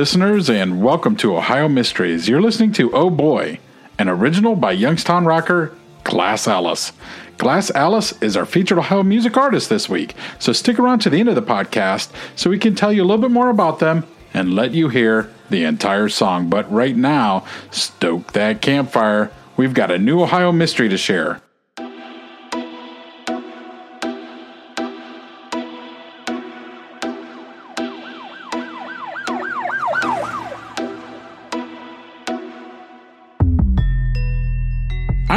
[0.00, 2.26] listeners, and welcome to Ohio Mysteries.
[2.26, 3.60] You're listening to Oh Boy,
[3.98, 6.94] an original by Youngstown rocker Glass Alice.
[7.36, 11.20] Glass Alice is our featured Ohio music artist this week, so stick around to the
[11.20, 14.06] end of the podcast so we can tell you a little bit more about them
[14.32, 16.48] and let you hear the entire song.
[16.48, 19.30] But right now, stoke that campfire.
[19.58, 21.42] We've got a new Ohio mystery to share.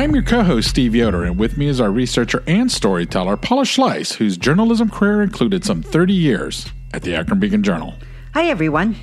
[0.03, 3.63] I'm your co host, Steve Yoder, and with me is our researcher and storyteller, Paula
[3.63, 7.93] Schleiss, whose journalism career included some 30 years at the Akron Beacon Journal.
[8.33, 8.97] Hi, everyone.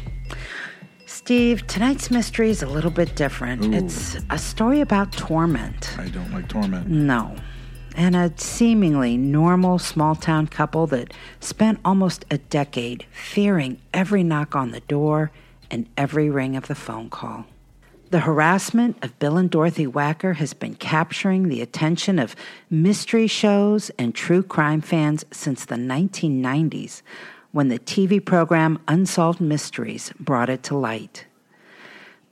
[1.06, 3.74] Steve, tonight's mystery is a little bit different.
[3.74, 5.98] It's a story about torment.
[5.98, 6.86] I don't like torment.
[6.88, 7.34] No.
[7.96, 14.54] And a seemingly normal small town couple that spent almost a decade fearing every knock
[14.54, 15.30] on the door
[15.70, 17.46] and every ring of the phone call.
[18.10, 22.34] The harassment of Bill and Dorothy Wacker has been capturing the attention of
[22.68, 27.02] mystery shows and true crime fans since the 1990s
[27.52, 31.24] when the TV program Unsolved Mysteries brought it to light.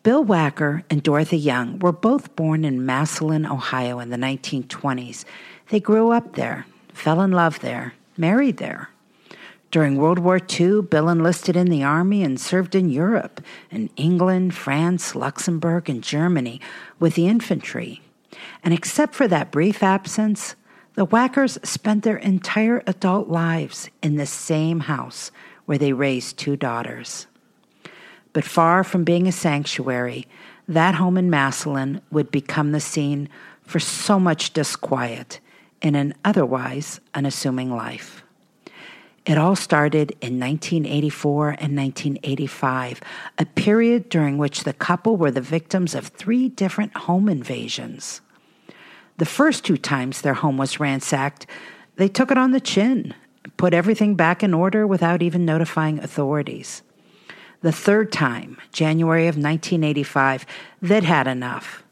[0.03, 5.25] Bill Wacker and Dorothy Young were both born in Massillon, Ohio in the 1920s.
[5.69, 8.91] They grew up there, fell in love there, married there.
[9.71, 14.55] During World War II, Bill enlisted in the Army and served in Europe, in England,
[14.55, 16.61] France, Luxembourg, and Germany
[16.99, 18.01] with the infantry.
[18.65, 20.55] And except for that brief absence,
[20.95, 25.31] the Wackers spent their entire adult lives in the same house
[25.67, 27.27] where they raised two daughters.
[28.33, 30.27] But far from being a sanctuary,
[30.67, 33.29] that home in Massillon would become the scene
[33.63, 35.41] for so much disquiet
[35.83, 38.23] in an otherwise unassuming life.
[39.29, 43.03] It all started in 1984 and 1985,
[43.37, 48.23] a period during which the couple were the victims of three different home invasions.
[49.19, 51.47] The first two times their home was ransacked,
[51.97, 53.13] they took it on the chin,
[53.59, 56.81] put everything back in order without even notifying authorities.
[57.61, 60.47] The third time, January of 1985,
[60.81, 61.85] they'd had enough.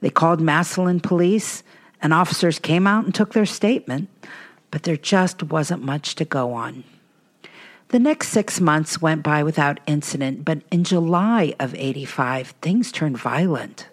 [0.00, 1.62] They called Massillon police,
[2.00, 4.08] and officers came out and took their statement,
[4.70, 6.84] but there just wasn't much to go on.
[7.88, 13.18] The next six months went by without incident, but in July of 85, things turned
[13.18, 13.88] violent.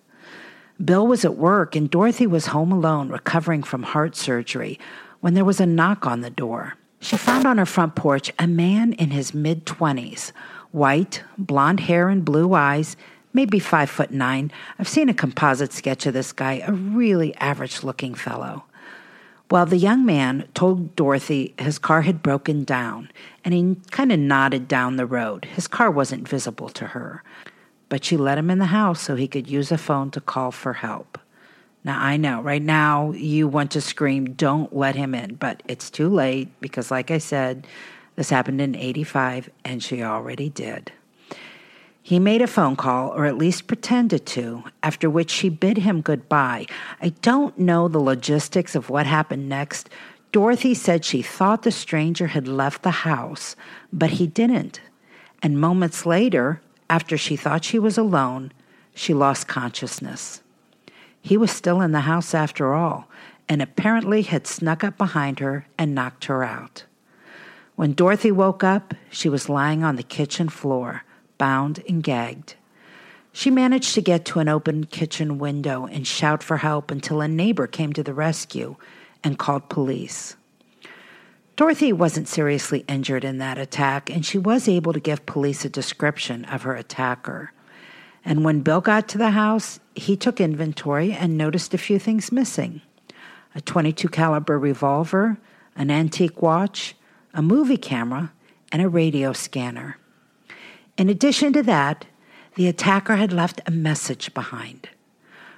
[0.83, 4.79] Bill was at work and Dorothy was home alone recovering from heart surgery
[5.21, 6.75] when there was a knock on the door.
[6.99, 10.31] She found on her front porch a man in his mid 20s,
[10.71, 12.95] white, blonde hair and blue eyes,
[13.33, 14.51] maybe five foot nine.
[14.77, 18.65] I've seen a composite sketch of this guy, a really average looking fellow.
[19.49, 23.09] Well, the young man told Dorothy his car had broken down,
[23.45, 25.45] and he kind of nodded down the road.
[25.45, 27.23] His car wasn't visible to her,
[27.87, 30.51] but she let him in the house so he could use a phone to call
[30.51, 31.17] for help.
[31.85, 35.89] Now, I know right now you want to scream, don't let him in, but it's
[35.89, 37.65] too late because, like I said,
[38.17, 40.91] this happened in 85 and she already did.
[42.07, 45.99] He made a phone call, or at least pretended to, after which she bid him
[45.99, 46.67] goodbye.
[47.01, 49.89] I don't know the logistics of what happened next.
[50.31, 53.57] Dorothy said she thought the stranger had left the house,
[53.91, 54.79] but he didn't.
[55.43, 58.53] And moments later, after she thought she was alone,
[58.95, 60.41] she lost consciousness.
[61.21, 63.09] He was still in the house after all,
[63.49, 66.85] and apparently had snuck up behind her and knocked her out.
[67.75, 71.03] When Dorothy woke up, she was lying on the kitchen floor,
[71.37, 72.55] bound and gagged.
[73.31, 77.27] She managed to get to an open kitchen window and shout for help until a
[77.27, 78.75] neighbor came to the rescue
[79.23, 80.35] and called police.
[81.55, 85.69] Dorothy wasn't seriously injured in that attack, and she was able to give police a
[85.69, 87.51] description of her attacker.
[88.23, 92.31] And when Bill got to the house, he took inventory and noticed a few things
[92.31, 92.81] missing.
[93.55, 95.37] A 22 caliber revolver,
[95.75, 96.95] an antique watch,
[97.33, 98.31] a movie camera,
[98.71, 99.97] and a radio scanner.
[100.97, 102.05] In addition to that,
[102.55, 104.89] the attacker had left a message behind.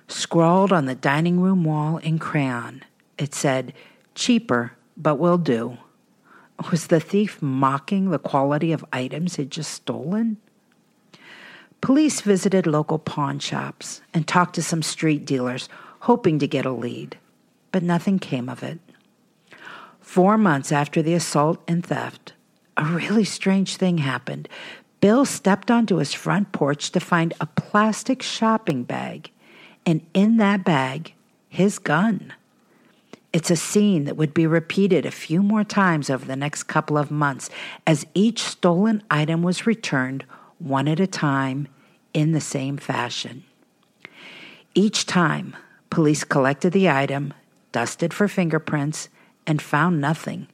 [0.08, 2.84] Scrawled on the dining room wall in crayon,
[3.18, 3.74] it said,
[4.16, 5.78] Cheaper, but will do.
[6.72, 10.38] Was the thief mocking the quality of items he'd just stolen?
[11.80, 15.70] Police visited local pawn shops and talked to some street dealers,
[16.02, 17.18] hoping to get a lead,
[17.72, 18.80] but nothing came of it.
[20.02, 22.34] Four months after the assault and theft,
[22.76, 24.50] a really strange thing happened.
[25.02, 29.32] Bill stepped onto his front porch to find a plastic shopping bag
[29.86, 31.14] and in that bag,
[31.48, 32.34] his gun.
[33.32, 36.98] It's a scene that would be repeated a few more times over the next couple
[36.98, 37.50] of months
[37.86, 40.26] as each stolen item was returned
[40.58, 41.68] one at a time
[42.14, 43.44] in the same fashion.
[44.74, 45.56] Each time,
[45.90, 47.34] police collected the item,
[47.72, 49.10] dusted for fingerprints,
[49.48, 50.48] and found nothing,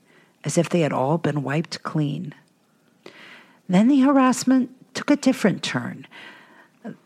[0.44, 2.34] as if they had all been wiped clean.
[3.68, 6.08] Then the harassment took a different turn.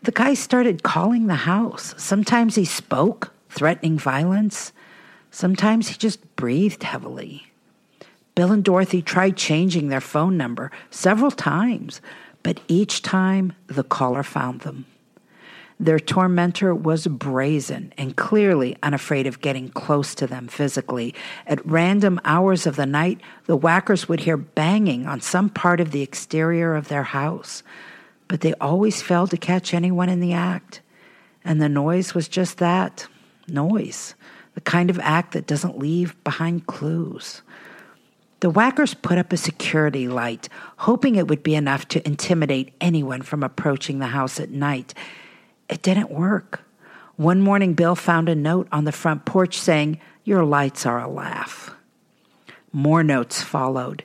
[0.02, 1.94] The guy started calling the house.
[1.96, 4.72] Sometimes he spoke, threatening violence.
[5.30, 7.46] Sometimes he just breathed heavily.
[8.34, 12.00] Bill and Dorothy tried changing their phone number several times,
[12.42, 14.86] but each time the caller found them.
[15.80, 21.14] Their tormentor was brazen and clearly unafraid of getting close to them physically.
[21.46, 25.90] At random hours of the night, the Wackers would hear banging on some part of
[25.90, 27.62] the exterior of their house,
[28.28, 30.82] but they always failed to catch anyone in the act.
[31.46, 33.06] And the noise was just that
[33.48, 34.14] noise,
[34.54, 37.40] the kind of act that doesn't leave behind clues.
[38.40, 43.22] The Wackers put up a security light, hoping it would be enough to intimidate anyone
[43.22, 44.92] from approaching the house at night.
[45.70, 46.62] It didn't work.
[47.14, 51.08] One morning, Bill found a note on the front porch saying, Your lights are a
[51.08, 51.70] laugh.
[52.72, 54.04] More notes followed,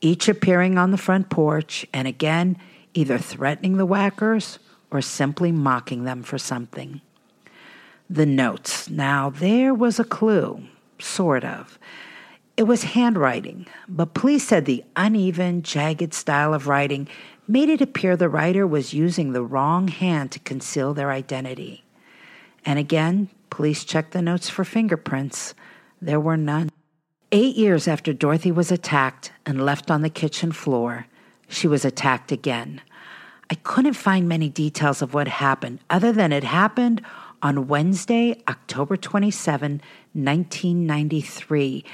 [0.00, 2.56] each appearing on the front porch, and again,
[2.94, 4.58] either threatening the Wackers
[4.90, 7.00] or simply mocking them for something.
[8.10, 8.90] The notes.
[8.90, 10.64] Now, there was a clue,
[10.98, 11.78] sort of.
[12.56, 17.08] It was handwriting, but police said the uneven, jagged style of writing
[17.46, 21.84] made it appear the writer was using the wrong hand to conceal their identity.
[22.64, 25.54] And again, police checked the notes for fingerprints.
[26.00, 26.70] There were none.
[27.32, 31.06] Eight years after Dorothy was attacked and left on the kitchen floor,
[31.48, 32.80] she was attacked again.
[33.50, 37.02] I couldn't find many details of what happened, other than it happened
[37.42, 39.82] on Wednesday, October 27,
[40.14, 41.84] 1993,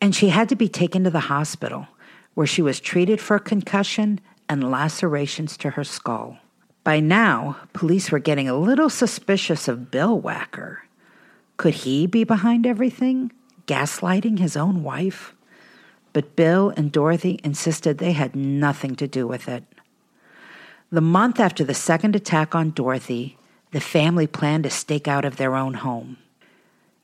[0.00, 1.86] and she had to be taken to the hospital,
[2.34, 4.20] where she was treated for a concussion
[4.52, 6.36] and lacerations to her skull.
[6.84, 10.78] By now, police were getting a little suspicious of Bill Wacker.
[11.56, 13.32] Could he be behind everything,
[13.66, 15.34] gaslighting his own wife?
[16.12, 19.64] But Bill and Dorothy insisted they had nothing to do with it.
[20.90, 23.38] The month after the second attack on Dorothy,
[23.70, 26.18] the family planned a stake out of their own home.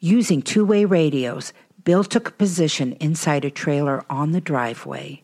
[0.00, 1.54] Using two way radios,
[1.84, 5.22] Bill took a position inside a trailer on the driveway.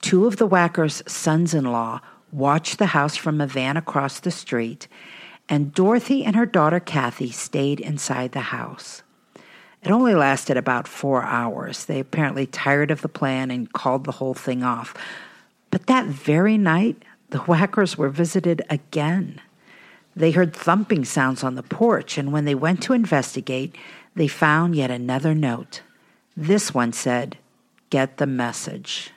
[0.00, 2.00] Two of the Wacker's sons in law
[2.32, 4.88] watched the house from a van across the street,
[5.48, 9.02] and Dorothy and her daughter Kathy stayed inside the house.
[9.82, 11.84] It only lasted about four hours.
[11.84, 14.94] They apparently tired of the plan and called the whole thing off.
[15.70, 19.40] But that very night, the Wackers were visited again.
[20.16, 23.76] They heard thumping sounds on the porch, and when they went to investigate,
[24.16, 25.82] they found yet another note.
[26.36, 27.38] This one said,
[27.90, 29.12] Get the message.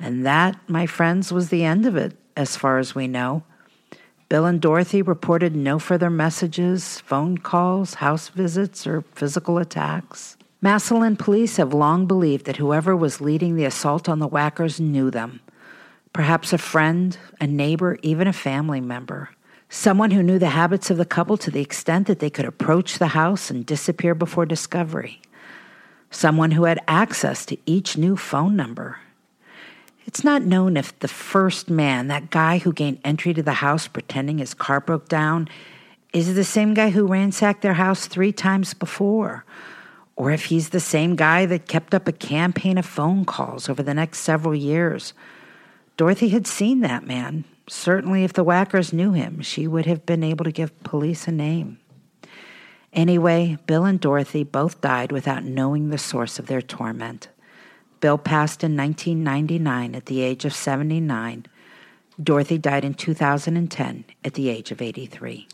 [0.00, 3.42] And that, my friends, was the end of it, as far as we know.
[4.30, 10.38] Bill and Dorothy reported no further messages, phone calls, house visits, or physical attacks.
[10.62, 15.10] Massillon police have long believed that whoever was leading the assault on the Wackers knew
[15.10, 15.40] them.
[16.12, 19.30] Perhaps a friend, a neighbor, even a family member.
[19.68, 22.98] Someone who knew the habits of the couple to the extent that they could approach
[22.98, 25.20] the house and disappear before discovery.
[26.10, 28.98] Someone who had access to each new phone number
[30.06, 33.88] it's not known if the first man, that guy who gained entry to the house
[33.88, 35.48] pretending his car broke down,
[36.12, 39.44] is the same guy who ransacked their house three times before,
[40.16, 43.82] or if he's the same guy that kept up a campaign of phone calls over
[43.82, 45.12] the next several years.
[45.96, 47.44] Dorothy had seen that man.
[47.68, 51.32] Certainly, if the Wackers knew him, she would have been able to give police a
[51.32, 51.78] name.
[52.92, 57.28] Anyway, Bill and Dorothy both died without knowing the source of their torment.
[58.00, 61.46] Bill passed in 1999 at the age of 79.
[62.22, 65.46] Dorothy died in 2010 at the age of 83.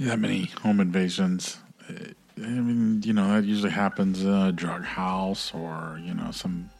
[0.00, 1.58] That many home invasions.
[1.88, 6.70] I mean, you know, that usually happens in a drug house or, you know, some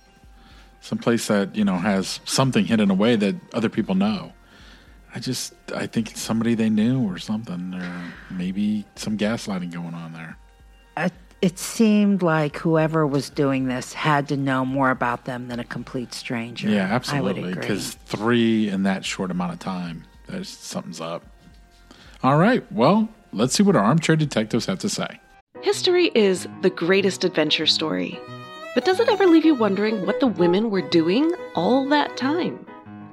[0.80, 4.32] some place that, you know, has something hidden away that other people know.
[5.14, 9.94] I just I think it's somebody they knew or something or maybe some gaslighting going
[9.94, 10.36] on there.
[10.96, 11.08] Uh,
[11.42, 15.64] it seemed like whoever was doing this had to know more about them than a
[15.64, 16.68] complete stranger.
[16.68, 17.50] Yeah, I would absolutely.
[17.50, 17.60] agree.
[17.60, 21.26] Because three in that short amount of time, there's something's up.
[22.22, 22.70] All right.
[22.70, 25.18] Well, let's see what our armchair detectives have to say.
[25.62, 28.20] History is the greatest adventure story.
[28.74, 32.64] But does it ever leave you wondering what the women were doing all that time?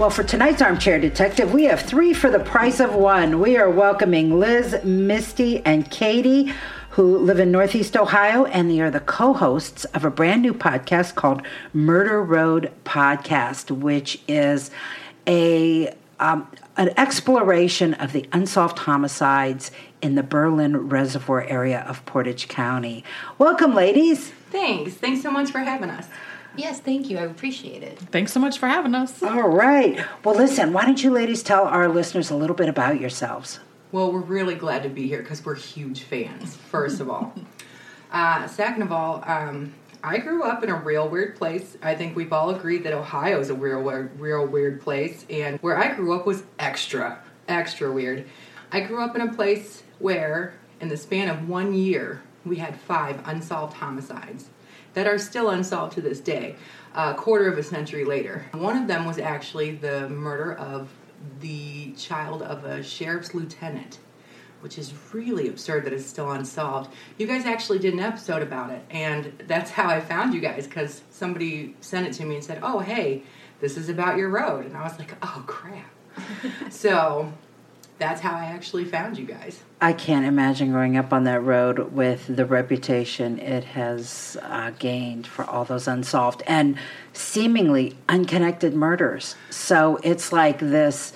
[0.00, 3.38] Well, for tonight's Armchair Detective, we have three for the price of one.
[3.38, 6.54] We are welcoming Liz, Misty, and Katie,
[6.92, 10.54] who live in Northeast Ohio, and they are the co hosts of a brand new
[10.54, 11.42] podcast called
[11.74, 14.70] Murder Road Podcast, which is
[15.26, 22.48] a um, an exploration of the unsolved homicides in the Berlin Reservoir area of Portage
[22.48, 23.04] County.
[23.36, 24.32] Welcome, ladies.
[24.50, 24.94] Thanks.
[24.94, 26.06] Thanks so much for having us.
[26.60, 27.16] Yes, thank you.
[27.16, 27.98] I appreciate it.
[27.98, 29.22] Thanks so much for having us.
[29.22, 30.04] All right.
[30.22, 33.60] Well, listen, why don't you ladies tell our listeners a little bit about yourselves?
[33.92, 37.32] Well, we're really glad to be here because we're huge fans, first of all.
[38.12, 41.76] Uh, second of all, um, I grew up in a real weird place.
[41.80, 45.60] I think we've all agreed that Ohio is a real, weird, real weird place, and
[45.60, 48.24] where I grew up was extra, extra weird.
[48.72, 52.80] I grew up in a place where, in the span of one year, we had
[52.80, 54.48] five unsolved homicides
[54.94, 56.56] that are still unsolved to this day,
[56.94, 58.46] a quarter of a century later.
[58.52, 60.88] One of them was actually the murder of
[61.40, 63.98] the child of a sheriff's lieutenant,
[64.60, 66.92] which is really absurd that it's still unsolved.
[67.18, 70.66] You guys actually did an episode about it, and that's how I found you guys
[70.66, 73.22] because somebody sent it to me and said, Oh, hey,
[73.60, 74.66] this is about your road.
[74.66, 75.90] And I was like, Oh, crap.
[76.70, 77.32] so
[78.00, 79.62] that's how I actually found you guys.
[79.80, 85.26] I can't imagine growing up on that road with the reputation it has uh, gained
[85.26, 86.76] for all those unsolved and
[87.12, 89.36] seemingly unconnected murders.
[89.50, 91.12] So it's like this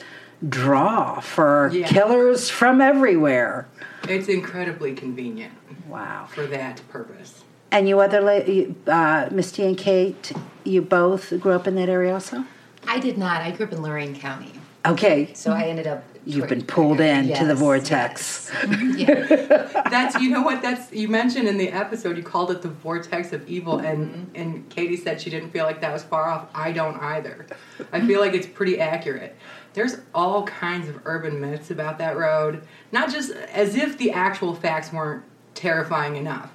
[0.49, 1.88] draw for Yeah.
[1.88, 3.67] killers from everywhere.
[4.09, 5.53] It's incredibly convenient
[5.88, 6.26] Wow.
[6.29, 7.43] for that purpose.
[7.73, 10.33] And you other, la- uh, Misty and Kate,
[10.64, 12.45] you both grew up in that area also?
[12.87, 13.41] I did not.
[13.41, 14.53] I grew up in Lorain County,
[14.87, 15.33] Okay.
[15.35, 16.05] so I ended up.
[16.26, 18.50] You've been pulled in to the vortex.
[18.97, 18.97] yes.
[18.97, 19.83] yeah.
[19.91, 23.35] That's you know what that's you mentioned in the episode you called it the vortex
[23.35, 26.49] of evil and and Katie said she didn't feel like that was far off.
[26.55, 27.47] I don't either.
[27.93, 29.37] I feel like it's pretty accurate.
[29.75, 34.55] There's all kinds of urban myths about that road, not just as if the actual
[34.55, 35.25] facts weren't
[35.55, 36.53] terrifying enough.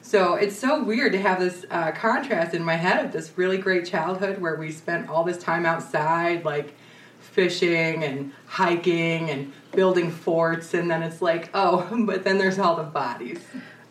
[0.00, 3.56] So it's so weird to have this uh, contrast in my head of this really
[3.56, 6.74] great childhood where we spent all this time outside, like
[7.32, 12.76] fishing and hiking and building forts, and then it's like, oh, but then there's all
[12.76, 13.40] the bodies.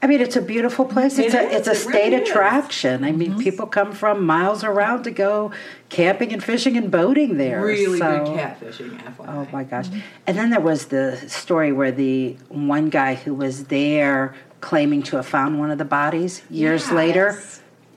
[0.03, 1.19] I mean, it's a beautiful place.
[1.19, 2.29] It's It a is, it's a it state really is.
[2.29, 3.03] attraction.
[3.03, 3.39] I mean, mm-hmm.
[3.39, 5.51] people come from miles around to go
[5.89, 7.63] camping and fishing and boating there.
[7.63, 9.27] Really so- good catfishing, FYI.
[9.27, 9.87] Oh my gosh!
[9.89, 9.99] Mm-hmm.
[10.25, 15.17] And then there was the story where the one guy who was there claiming to
[15.17, 16.91] have found one of the bodies years Yes.
[16.93, 17.41] later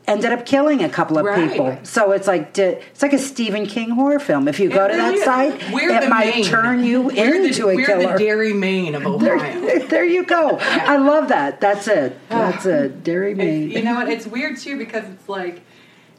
[0.07, 1.51] ended up killing a couple of Right.
[1.51, 1.79] people.
[1.83, 4.49] So it's like it's like a Stephen King horror film.
[4.49, 6.45] If you go It to really that site, We're it might Maine.
[6.45, 8.13] turn you we're into the, a we're killer.
[8.13, 9.79] the Dairy Maine of Ohio.
[9.89, 10.59] there you go.
[10.61, 11.61] I love that.
[11.61, 12.19] That's it.
[12.29, 13.03] That's it.
[13.03, 13.71] Dairy It's- Maine.
[13.71, 14.09] you know what?
[14.09, 15.63] It's weird too because it's like,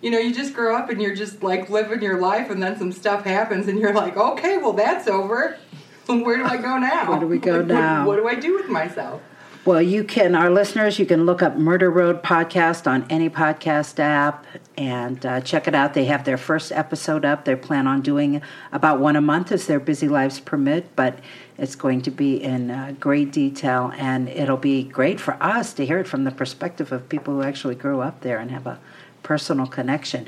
[0.01, 2.77] you know, you just grow up and you're just like living your life, and then
[2.77, 5.57] some stuff happens, and you're like, okay, well that's over.
[6.07, 7.09] Where do I go now?
[7.09, 8.05] Where do we go Like, now?
[8.05, 9.21] What, what do I do with myself?
[9.65, 13.97] Well, you can, our listeners, you can look up Murder Road Podcast on any podcast
[13.97, 14.45] app
[14.77, 15.95] and uh, check it out.
[15.95, 17.45] They have their first episode up.
[17.45, 21.17] They plan on doing about one a month as their busy lives permit, but
[21.57, 25.85] it's going to be in uh, great detail and it'll be great for us to
[25.85, 28.79] hear it from the perspective of people who actually grew up there and have a
[29.23, 30.27] personal connection.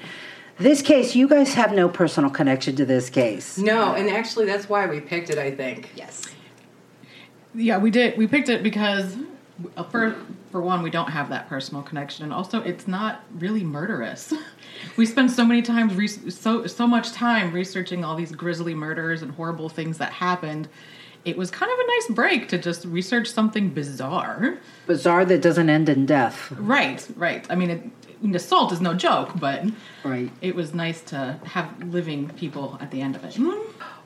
[0.57, 3.59] This case, you guys have no personal connection to this case.
[3.59, 5.37] No, and actually that's why we picked it.
[5.37, 5.91] I think.
[5.95, 6.25] Yes.
[7.55, 8.17] Yeah, we did.
[8.17, 9.15] We picked it because,
[9.75, 10.15] uh, for
[10.51, 14.33] for one, we don't have that personal connection, and also it's not really murderous.
[14.95, 19.23] We spend so many times re- so so much time researching all these grisly murders
[19.23, 20.69] and horrible things that happened.
[21.25, 24.57] It was kind of a nice break to just research something bizarre.
[24.85, 26.51] Bizarre that doesn't end in death.
[26.51, 27.45] Right, right.
[27.49, 29.63] I mean, it, I mean, assault is no joke, but
[30.03, 30.31] Right.
[30.41, 33.35] it was nice to have living people at the end of it.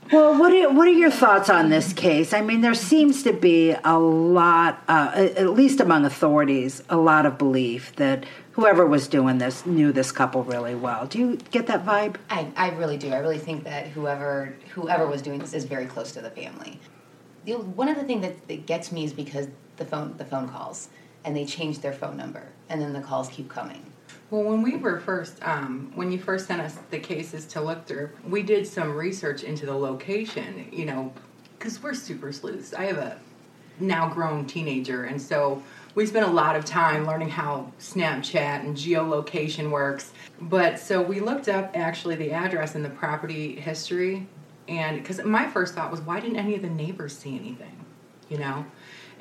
[0.10, 2.34] Well, what are, what are your thoughts on this case?
[2.34, 7.26] I mean, there seems to be a lot, uh, at least among authorities, a lot
[7.26, 11.06] of belief that whoever was doing this knew this couple really well.
[11.06, 12.18] Do you get that vibe?
[12.30, 13.14] I, I really do.
[13.14, 16.80] I really think that whoever whoever was doing this is very close to the family.
[17.46, 20.50] The, one of the things that, that gets me is because the phone the phone
[20.50, 20.90] calls
[21.24, 23.91] and they change their phone number and then the calls keep coming.
[24.32, 27.86] Well, when we were first, um, when you first sent us the cases to look
[27.86, 31.14] through, we did some research into the location, you know,
[31.60, 32.74] because we're super sleuths.
[32.74, 33.20] I have a
[33.82, 35.62] now grown teenager, and so
[35.96, 40.14] we spent a lot of time learning how Snapchat and geolocation works.
[40.40, 44.30] But so we looked up actually the address and the property history,
[44.70, 47.86] and because my first thought was, why didn't any of the neighbors see anything,
[48.30, 48.66] you know?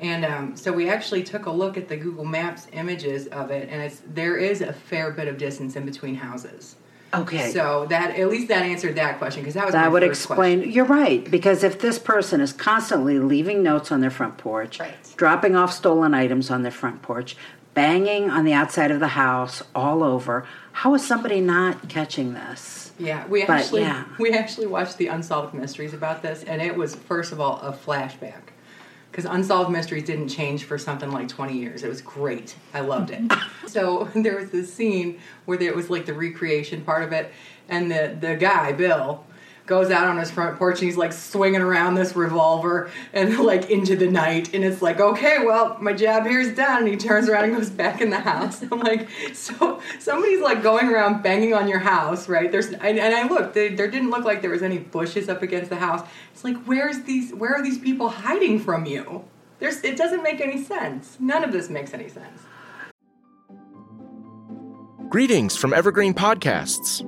[0.01, 3.69] And um, so we actually took a look at the Google Maps images of it,
[3.69, 6.75] and it's there is a fair bit of distance in between houses.
[7.13, 7.51] Okay.
[7.51, 10.59] So that at least that answered that question because that was that would explain.
[10.59, 10.73] question.
[10.73, 14.95] You're right because if this person is constantly leaving notes on their front porch, Right.
[15.17, 17.35] dropping off stolen items on their front porch,
[17.73, 22.91] banging on the outside of the house all over, how is somebody not catching this?
[22.97, 24.05] Yeah, we But, actually yeah.
[24.17, 27.73] we actually watched the unsolved mysteries about this, and it was first of all a
[27.73, 28.50] flashback
[29.11, 31.83] because unsolved mysteries didn't change for something like 20 years.
[31.83, 32.55] It was great.
[32.73, 33.21] I loved it.
[33.67, 37.31] so there was this scene where there was like the recreation part of it,
[37.67, 39.25] and the the guy Bill
[39.71, 43.69] goes out on his front porch and he's like swinging around this revolver and like
[43.69, 44.53] into the night.
[44.53, 46.79] And it's like okay well my job here's done.
[46.79, 48.61] And he turns around and goes back in the house.
[48.71, 52.51] I'm like so somebody's like going around banging on your house right?
[52.51, 55.41] There's and, and i looked they, there didn't look like there was any bushes up
[55.41, 56.05] against the house.
[56.33, 59.23] It's like where's these where are these people hiding from you?
[59.59, 61.15] There's it doesn't make any sense.
[61.17, 62.41] None of this makes any sense.
[65.07, 67.07] Greetings from Evergreen Podcasts.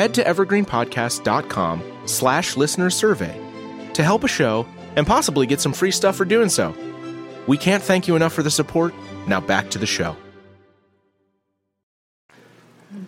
[0.00, 3.38] Head to evergreenpodcast.com slash listener survey
[3.92, 6.74] to help a show and possibly get some free stuff for doing so.
[7.46, 8.94] We can't thank you enough for the support.
[9.26, 10.16] Now back to the show.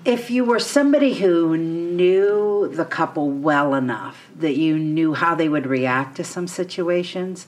[0.05, 5.49] If you were somebody who knew the couple well enough that you knew how they
[5.49, 7.47] would react to some situations,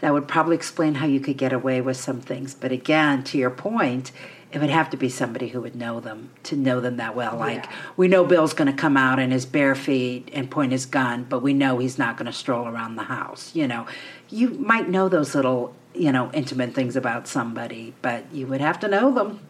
[0.00, 2.54] that would probably explain how you could get away with some things.
[2.54, 4.10] But again, to your point,
[4.52, 7.36] it would have to be somebody who would know them to know them that well.
[7.36, 7.72] Like Yeah.
[7.96, 11.24] we know Bill's going to come out in his bare feet and point his gun,
[11.28, 13.54] but we know he's not going to stroll around the house.
[13.54, 13.86] You know,
[14.28, 18.78] you might know those little you know intimate things about somebody, but you would have
[18.80, 19.40] to know them.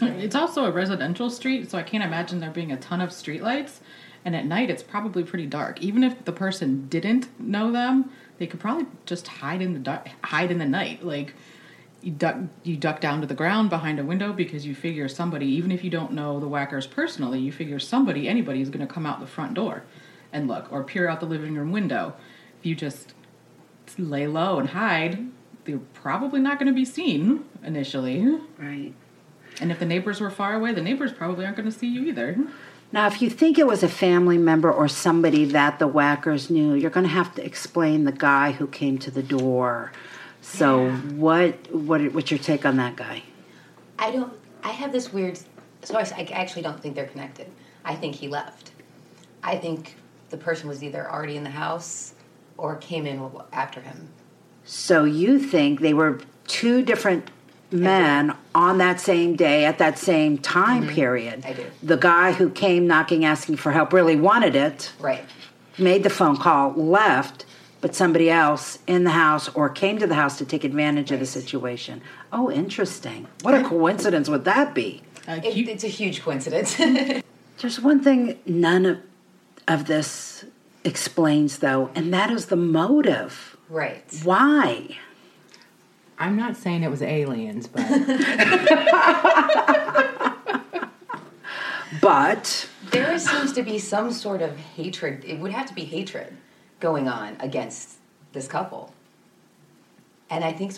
[0.00, 3.80] It's also a residential street, so I can't imagine there being a ton of streetlights.
[4.24, 5.82] And at night, it's probably pretty dark.
[5.82, 10.08] Even if the person didn't know them, they could probably just hide in the dark,
[10.22, 11.04] hide in the night.
[11.04, 11.34] Like
[12.04, 15.46] you duck, you duck down to the ground behind a window because you figure somebody,
[15.46, 18.92] even if you don't know the Wackers personally, you figure somebody, anybody, is going to
[18.92, 19.84] come out the front door
[20.32, 22.14] and look, or peer out the living room window.
[22.60, 23.14] If you just
[23.96, 25.26] lay low and hide,
[25.64, 28.38] they're probably not going to be seen initially.
[28.58, 28.92] Right.
[29.60, 32.04] And if the neighbors were far away, the neighbors probably aren't going to see you
[32.04, 32.36] either.
[32.92, 36.74] Now, if you think it was a family member or somebody that the Wackers knew,
[36.74, 39.90] you're going to have to explain the guy who came to the door.
[40.44, 43.22] So, what what what's your take on that guy?
[43.98, 44.32] I don't.
[44.62, 45.38] I have this weird.
[45.82, 47.50] So I, I actually don't think they're connected.
[47.84, 48.70] I think he left.
[49.42, 49.96] I think
[50.30, 52.14] the person was either already in the house
[52.56, 54.08] or came in after him.
[54.64, 57.30] So you think they were two different
[57.70, 61.40] men on that same day at that same time period?
[61.42, 61.48] Mm-hmm.
[61.50, 61.70] I do.
[61.82, 65.24] The guy who came knocking, asking for help, really wanted it, Right.
[65.78, 67.44] made the phone call, left,
[67.84, 71.20] but somebody else in the house or came to the house to take advantage of
[71.20, 72.00] the situation.
[72.32, 73.26] Oh, interesting.
[73.42, 75.02] What a coincidence would that be?
[75.28, 76.76] Uh, It, it's a huge coincidence.
[77.60, 79.00] There's one thing none of,
[79.68, 80.46] of this
[80.82, 83.54] explains, though, and that is the motive.
[83.68, 84.02] right.
[84.22, 84.96] Why?
[86.16, 87.82] i'm not saying it was aliens but
[92.00, 95.24] But There seems to be some sort of hatred.
[95.24, 96.36] It would have to be hatred
[96.84, 97.96] going on against
[98.34, 98.92] this couple.
[100.28, 100.74] And I think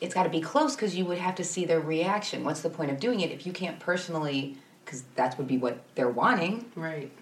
[0.00, 2.44] it's got to be close because you would have to see their reaction.
[2.44, 5.82] What's the point of doing it if you can't personally, because that would be what
[5.96, 6.64] they're wanting.
[6.74, 7.12] right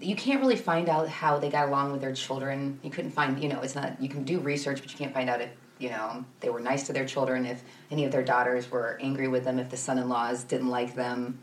[0.00, 2.78] You can't really find out how they got along with their children.
[2.82, 5.30] You couldn't find, you know, it's not, you can do research, but you can't find
[5.30, 8.70] out if, you know, they were nice to their children, if any of their daughters
[8.70, 11.38] were angry with them, if the son in laws didn't like them.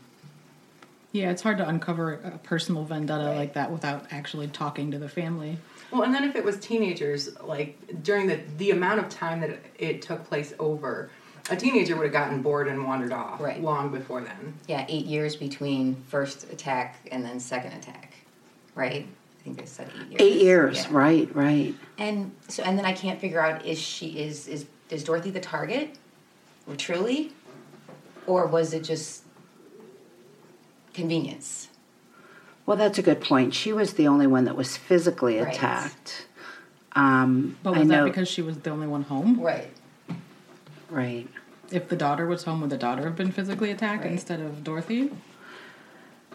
[1.12, 3.36] Yeah, it's hard to uncover a personal vendetta Right.
[3.36, 5.58] like that without actually talking to the family.
[5.90, 9.58] Well, and then if it was teenagers, like during the the amount of time that
[9.78, 11.10] it took place over,
[11.50, 13.60] A teenager would have gotten bored and wandered off Right.
[13.60, 14.54] long before then.
[14.68, 18.12] Yeah, eight years between first attack and then second attack,
[18.76, 19.04] right?
[19.40, 20.20] I think they said eight years.
[20.20, 20.88] Eight years, Yeah.
[20.92, 21.74] right, right.
[21.98, 25.40] And so, and then I can't figure out is she is is is Dorothy the
[25.40, 25.96] target,
[26.76, 27.32] truly,
[28.26, 29.24] or was it just
[31.00, 31.68] convenience?
[32.66, 33.54] Well, that's a good point.
[33.54, 35.54] She was the only one that was physically Right.
[35.54, 36.26] attacked.
[36.94, 39.40] Um, But I was know, that because she was the only one home?
[39.40, 39.70] Right.
[40.90, 41.26] right.
[41.70, 44.12] If the daughter was home, would the daughter have been physically attacked Right.
[44.12, 45.10] instead of Dorothy?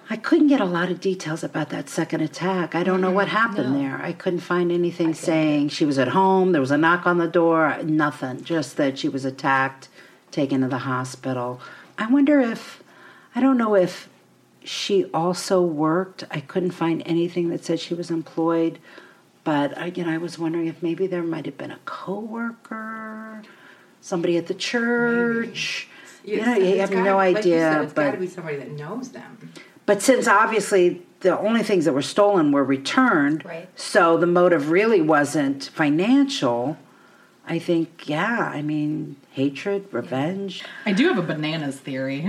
[0.10, 2.76] I couldn't get a lot of details about that second attack.
[2.76, 3.80] I don't know what happened no.
[3.80, 4.00] there.
[4.02, 7.28] I couldn't find anything saying she was at home, there was a knock on the
[7.28, 8.44] door, nothing.
[8.44, 9.90] Just that she was attacked,
[10.32, 11.60] taken to the hospital.
[11.98, 12.84] I wonder if,
[13.36, 14.08] I don't know if
[14.66, 16.24] she also worked.
[16.32, 18.80] I couldn't find anything that said she was employed.
[19.44, 23.42] But I, you know, I was wondering if maybe there might have been a coworker,
[24.02, 25.88] somebody at the church.
[26.24, 27.60] You know, you it's have gotta- no like you idea.
[27.60, 29.52] said, it's got but to be somebody that knows them.
[29.86, 33.70] but since obviously the only things that were stolen were returned, Right.
[33.76, 36.78] so the motive really wasn't financial,
[37.48, 42.28] I think, yeah, I mean, hatred, revenge, I do have a bananas theory.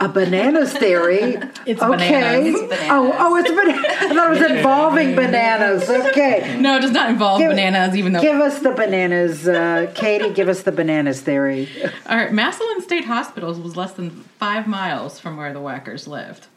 [0.00, 1.36] A bananas theory.
[1.66, 1.96] It's okay.
[1.96, 2.60] bananas.
[2.60, 2.88] It's bananas.
[2.90, 3.84] Oh, oh, it's bananas.
[3.86, 5.88] I thought it was involving bananas.
[5.88, 6.58] Okay.
[6.60, 8.20] No, it does not involve Give- bananas, even though.
[8.20, 10.30] Give us the bananas, uh, Katie.
[10.32, 11.68] Give us the bananas theory.
[12.08, 16.48] All right, Massillon State Hospitals was less than five miles from where the Wackers lived.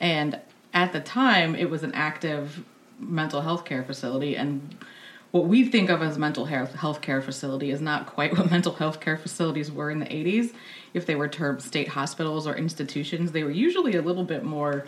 [0.00, 0.40] And
[0.72, 2.64] at the time, it was an active
[2.98, 4.36] mental health care facility.
[4.36, 4.76] And
[5.30, 8.72] what we think of as mental health health care facility is not quite what mental
[8.74, 10.54] health care facilities were in the 80s.
[10.92, 14.86] If they were termed state hospitals or institutions, they were usually a little bit more.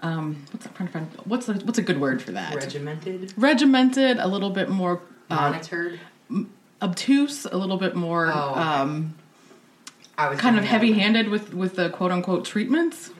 [0.00, 1.08] Um, what's I'm trying to find?
[1.24, 2.54] What's a, what's a good word for that?
[2.54, 6.00] Regimented, Regimented, a little bit more uh, monitored.
[6.80, 9.14] obtuse, a little bit more Oh, um,
[10.18, 13.10] I was kind of heavy-handed with with the quote unquote treatments.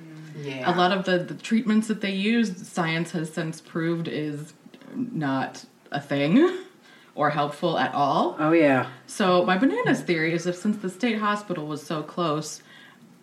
[0.40, 0.72] Yeah.
[0.72, 4.54] A lot of the, the treatments that they used, science has since proved is
[4.94, 6.58] not a thing
[7.14, 8.36] or helpful at all.
[8.38, 8.88] Oh yeah.
[9.06, 12.62] So my bananas theory is if since the state hospital was so close,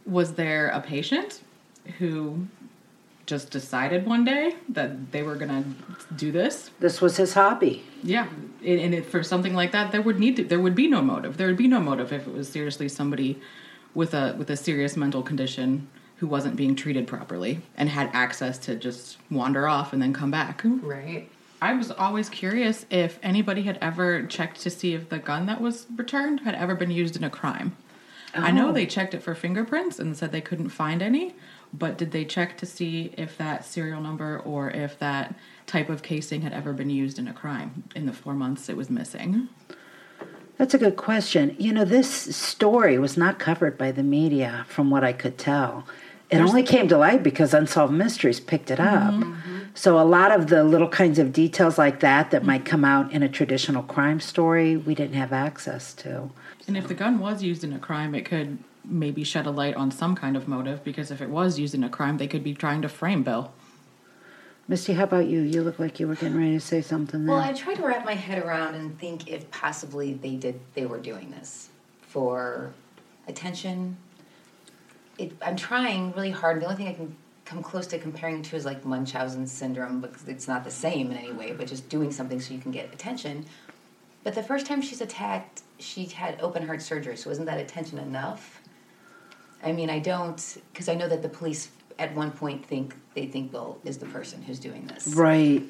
[0.06, 1.41] was there a patient
[1.97, 2.47] who
[3.25, 5.63] just decided one day that they were gonna
[6.15, 6.71] do this?
[6.80, 7.84] This was his hobby.
[8.04, 8.28] Yeah,
[8.65, 11.02] and, and it, for something like that, there would need to there would be no
[11.02, 11.38] motive.
[11.38, 13.39] There would be no motive if it was seriously somebody
[13.93, 18.58] with a with a serious mental condition who wasn't being treated properly and had access
[18.58, 20.62] to just wander off and then come back.
[20.63, 21.30] right.
[21.62, 25.60] I was always curious if anybody had ever checked to see if the gun that
[25.60, 27.76] was returned had ever been used in a crime.
[28.34, 28.72] I know oh.
[28.72, 31.36] they checked it for fingerprints and said they couldn't find any,
[31.74, 36.04] but did they check to see if that serial number or if that type of
[36.04, 39.50] casing had ever been used in a crime in the four months it was missing?
[40.58, 41.56] That's a good question.
[41.58, 45.86] You know, this story was not covered by the media, from what I could tell.
[46.30, 49.13] It only came to light because Unsolved Mysteries picked it up.
[49.13, 49.49] Mm-hmm.
[49.80, 53.13] So a lot of the little kinds of details like that that might come out
[53.13, 56.32] in a traditional crime story, we didn't have access to.
[56.68, 59.78] And if the gun was used in a crime, it could maybe shed a light
[59.78, 62.44] on some kind of motive because if it was used in a crime, they could
[62.44, 63.54] be trying to frame Bill.
[64.68, 65.39] Misty, how about you?
[65.39, 67.38] You look like you were getting ready to say something there.
[67.38, 70.88] Well, I tried to wrap my head around and think if possibly they did they
[70.88, 71.70] were doing this
[72.02, 72.74] for
[73.30, 73.96] attention.
[75.18, 76.60] It, I'm trying really hard.
[76.60, 77.15] The only thing I can
[77.50, 81.18] come close to comparing to is like Munchausen syndrome because it's not the same in
[81.18, 83.44] any way, but just doing something so you can get attention.
[84.24, 87.98] But the first time she's attacked, she had open heart surgery, so isn't that attention
[87.98, 88.62] enough?
[89.64, 93.26] I mean, I don't because I know that the police at one point think they
[93.26, 95.08] think Bill is the person who's doing this.
[95.08, 95.64] right.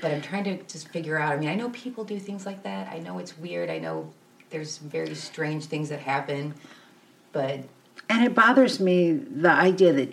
[0.00, 1.32] But I'm trying to just figure out.
[1.32, 2.88] I mean, I know people do things like that.
[2.88, 3.70] I know it's weird.
[3.70, 4.12] I know
[4.50, 6.54] there's very strange things that happen.
[7.32, 7.64] But
[8.08, 10.12] And it bothers me the idea that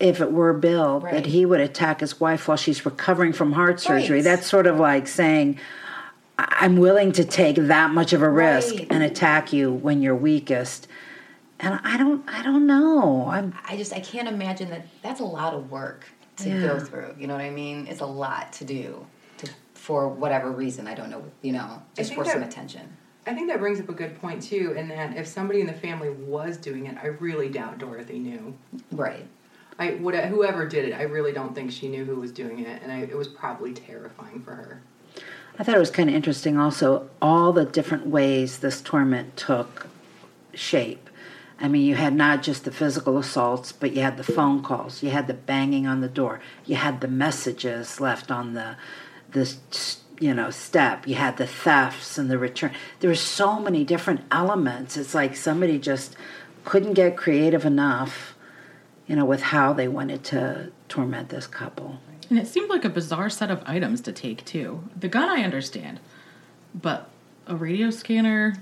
[0.00, 1.12] if it were Bill, Right.
[1.14, 4.16] that he would attack his wife while she's recovering from heart surgery.
[4.16, 4.24] Right.
[4.24, 5.58] That's sort of like saying,
[6.38, 8.86] "I- I'm willing to take that much of a risk Right.
[8.90, 10.88] and attack you when you're weakest.
[11.60, 13.26] And I don't, I don't know.
[13.30, 16.06] I'm, I just I can't imagine that that's a lot of work
[16.38, 16.60] to Yeah.
[16.60, 17.14] go through.
[17.18, 17.86] You know what I mean?
[17.86, 19.04] It's a lot to do
[19.38, 20.86] to, for whatever reason.
[20.86, 21.22] I don't know.
[21.42, 22.96] You know, just think for some attention.
[23.26, 25.74] I think that brings up a good point too, in that if somebody in the
[25.74, 28.54] family was doing it, I really doubt Dorothy knew.
[28.90, 29.26] Right.
[29.80, 32.82] I would whoever did it, I really don't think she knew who was doing it,
[32.82, 34.82] and I, it was probably terrifying for her.
[35.58, 39.88] I thought it was kind of interesting also all the different ways this torment took
[40.54, 41.08] shape.
[41.58, 45.02] I mean, you had not just the physical assaults, but you had the phone calls,
[45.02, 48.76] you had the banging on the door, you had the messages left on the
[49.32, 49.56] the
[50.20, 51.08] you know, step.
[51.08, 52.72] You had the thefts and the return.
[53.00, 54.98] There were so many different elements.
[54.98, 56.14] It's like somebody just
[56.64, 58.36] couldn't get creative enough,
[59.10, 61.98] you know, with how they wanted to torment this couple.
[62.30, 64.84] And it seemed like a bizarre set of items to take too.
[64.96, 65.98] The gun I understand,
[66.72, 67.10] but
[67.44, 68.54] a radio scanner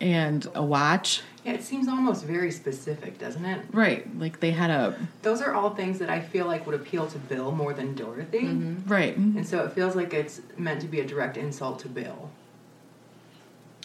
[0.00, 3.64] and a watch, Yeah, it seems almost very specific, doesn't it?
[3.70, 4.04] right?
[4.18, 7.18] Like they had a Those are all things that I feel like would appeal to
[7.18, 8.40] Bill more than Dorothy.
[8.42, 8.92] Mm-hmm.
[8.92, 9.16] right.
[9.16, 12.28] And so it feels like it's meant to be a direct insult to Bill.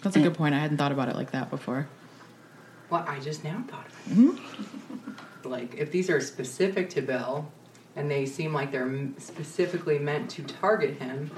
[0.02, 0.56] That's a good point.
[0.56, 1.88] I hadn't thought about it like that before.
[2.90, 4.18] Well, I just now thought of it.
[4.18, 4.91] Mm-hmm.
[5.46, 7.48] Like, if these are specific to Bill
[7.96, 11.32] and they seem like they're specifically meant to target him,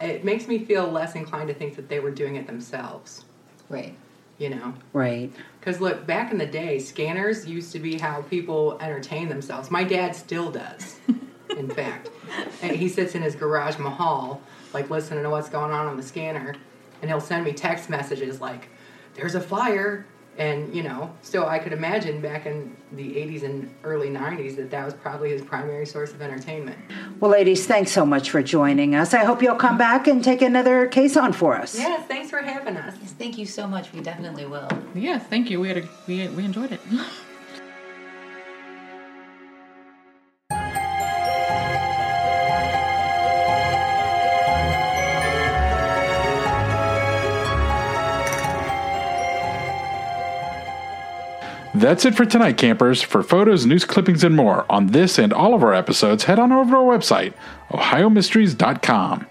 [0.00, 3.24] it makes me feel less inclined to think that they were doing it themselves,
[3.68, 3.94] Right.
[4.38, 4.74] you know?
[4.92, 5.32] Right.
[5.60, 9.70] Because look, back in the day, scanners used to be how people entertain themselves.
[9.70, 10.98] My dad still does,
[11.56, 12.10] in fact.
[12.62, 16.02] And he sits in his garage mahal, like listening to what's going on on the
[16.02, 16.54] scanner,
[17.00, 18.68] and he'll send me text messages like,
[19.14, 20.06] "There's a fire,"
[20.38, 21.12] and you know.
[21.22, 25.30] So I could imagine back in the '80s and early '90s that that was probably
[25.30, 26.78] his primary source of entertainment.
[27.20, 29.14] Well, ladies, thanks so much for joining us.
[29.14, 31.78] I hope you'll come back and take another case on for us.
[31.78, 32.94] Yes, thanks for having us.
[33.00, 33.92] Yes, thank you so much.
[33.92, 34.68] We definitely will.
[34.94, 35.60] Yeah, thank you.
[35.60, 36.80] We had a we we enjoyed it.
[51.84, 53.02] That's it for tonight, campers.
[53.02, 56.50] For photos, news clippings, and more on this and all of our episodes, head on
[56.50, 57.34] over to our website,
[57.68, 59.26] ohiomysteries.com.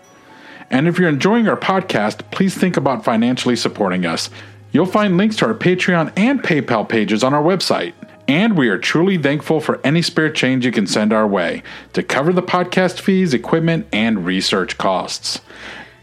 [0.69, 4.29] And if you're enjoying our podcast, please think about financially supporting us.
[4.71, 7.93] You'll find links to our Patreon and PayPal pages on our website.
[8.27, 11.63] And we are truly thankful for any spare change you can send our way
[11.93, 15.41] to cover the podcast fees, equipment, and research costs.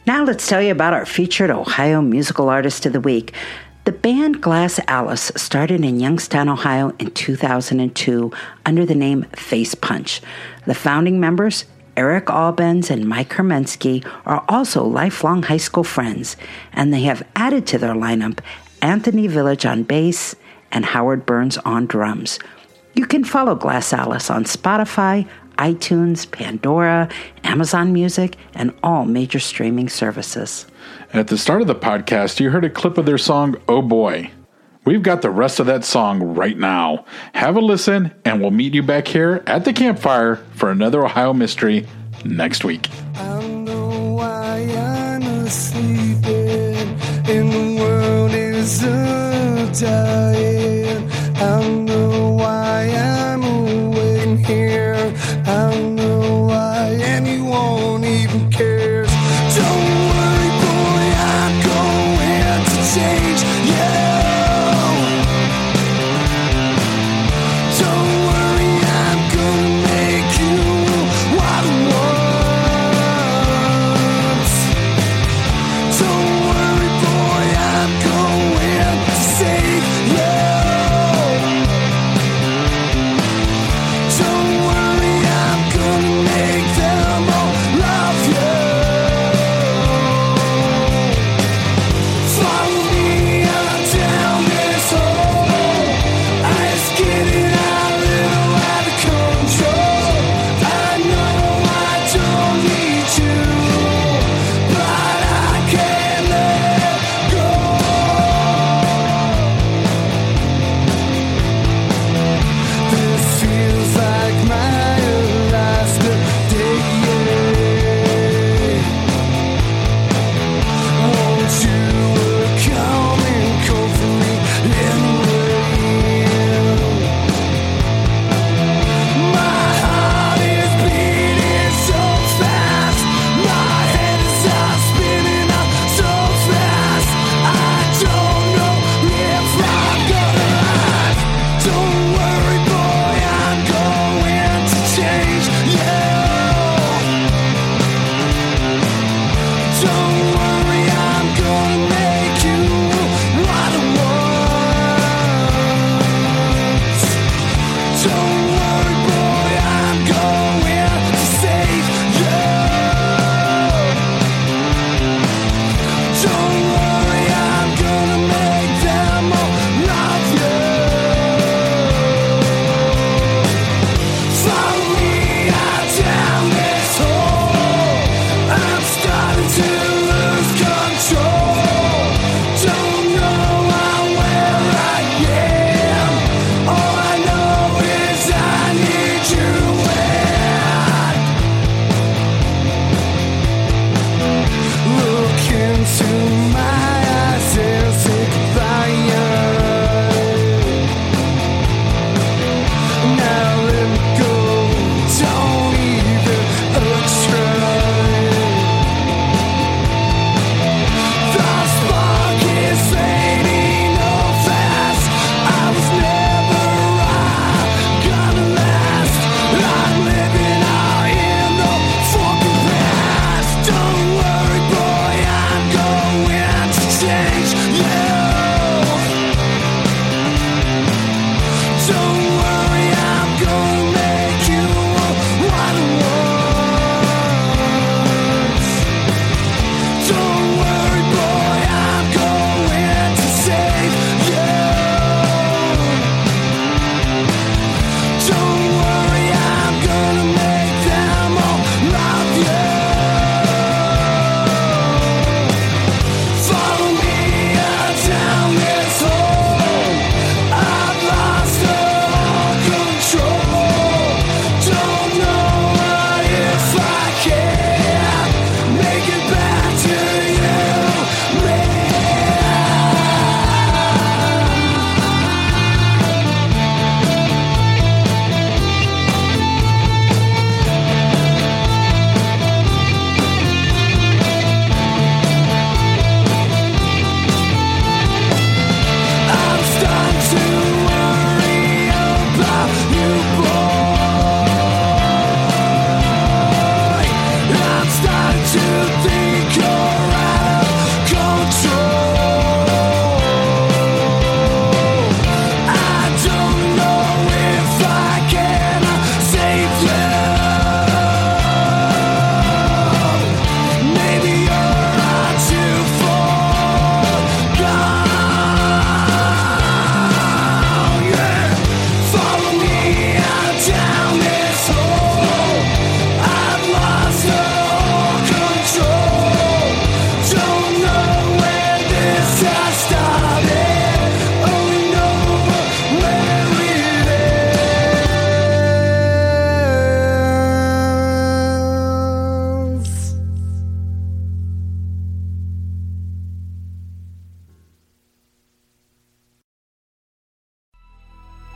[0.04, 3.34] Now let's tell you about our featured Ohio Musical Artist of the Week.
[3.90, 8.30] The band Glass Alice started in Youngstown, Ohio in 2002
[8.64, 10.20] under the name Face Punch.
[10.64, 11.64] The founding members,
[11.96, 16.36] Eric Albens and Mike Hermensky, are also lifelong high school friends,
[16.72, 18.38] and they have added to their lineup
[18.80, 20.36] Anthony Village on bass
[20.70, 22.38] and Howard Burns on drums.
[22.94, 25.26] You can follow Glass Alice on Spotify,
[25.58, 27.08] iTunes, Pandora,
[27.42, 30.64] Amazon Music, and all major streaming services.
[31.12, 34.30] At the start of the podcast, you heard a clip of their song, Oh Boy.
[34.84, 37.04] We've got the rest of that song right now.
[37.34, 41.32] Have a listen, and we'll meet you back here at the campfire for another Ohio
[41.32, 41.84] Mystery
[42.24, 42.88] next week.
[43.16, 43.50] I'm